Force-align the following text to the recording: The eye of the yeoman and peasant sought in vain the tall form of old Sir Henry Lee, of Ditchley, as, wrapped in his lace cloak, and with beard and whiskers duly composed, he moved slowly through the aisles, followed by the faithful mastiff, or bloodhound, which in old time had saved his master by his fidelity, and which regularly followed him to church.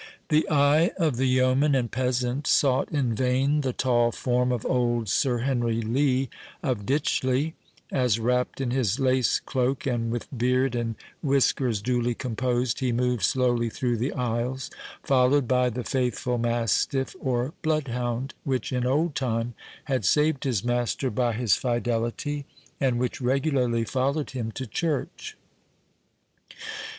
The 0.29 0.49
eye 0.49 0.89
of 0.97 1.17
the 1.17 1.27
yeoman 1.27 1.75
and 1.75 1.91
peasant 1.91 2.47
sought 2.47 2.91
in 2.91 3.13
vain 3.13 3.61
the 3.61 3.71
tall 3.71 4.11
form 4.11 4.51
of 4.51 4.65
old 4.65 5.07
Sir 5.09 5.37
Henry 5.45 5.79
Lee, 5.79 6.27
of 6.63 6.87
Ditchley, 6.87 7.53
as, 7.91 8.19
wrapped 8.19 8.59
in 8.59 8.71
his 8.71 8.99
lace 8.99 9.39
cloak, 9.39 9.85
and 9.85 10.11
with 10.11 10.25
beard 10.35 10.73
and 10.73 10.95
whiskers 11.21 11.83
duly 11.83 12.15
composed, 12.15 12.79
he 12.79 12.91
moved 12.91 13.21
slowly 13.21 13.69
through 13.69 13.97
the 13.97 14.11
aisles, 14.13 14.71
followed 15.03 15.47
by 15.47 15.69
the 15.69 15.83
faithful 15.83 16.39
mastiff, 16.39 17.15
or 17.19 17.53
bloodhound, 17.61 18.33
which 18.43 18.73
in 18.73 18.87
old 18.87 19.13
time 19.13 19.53
had 19.83 20.03
saved 20.03 20.45
his 20.45 20.63
master 20.63 21.11
by 21.11 21.31
his 21.31 21.55
fidelity, 21.55 22.47
and 22.79 22.97
which 22.97 23.21
regularly 23.21 23.83
followed 23.83 24.31
him 24.31 24.51
to 24.53 24.65
church. 24.65 25.37